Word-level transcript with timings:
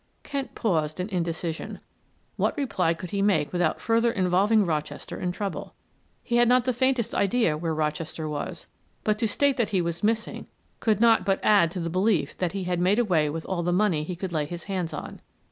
Kent 0.23 0.55
paused 0.55 0.99
in 0.99 1.07
indecision. 1.09 1.79
What 2.35 2.57
reply 2.57 2.95
could 2.95 3.11
he 3.11 3.21
make 3.21 3.53
without 3.53 3.79
further 3.79 4.11
involving 4.11 4.65
Rochester 4.65 5.19
in 5.19 5.31
trouble? 5.31 5.75
He 6.23 6.37
had 6.37 6.47
not 6.49 6.65
the 6.65 6.73
faintest 6.73 7.13
idea 7.13 7.55
where 7.55 7.71
Rochester 7.71 8.27
was, 8.27 8.65
but 9.03 9.19
to 9.19 9.27
state 9.27 9.57
that 9.57 9.69
he 9.69 9.79
was 9.79 10.01
missing 10.01 10.47
could 10.79 10.99
not 10.99 11.23
but 11.23 11.39
add 11.43 11.69
to 11.73 11.79
the 11.79 11.91
belief 11.91 12.35
that 12.39 12.53
he 12.53 12.63
had 12.63 12.79
made 12.79 12.97
away 12.97 13.29
with 13.29 13.45
all 13.45 13.61
the 13.61 13.71
money 13.71 14.03
he 14.03 14.15
could 14.15 14.31
lay 14.33 14.45
his 14.47 14.63
hands 14.63 14.91
on. 14.91 15.21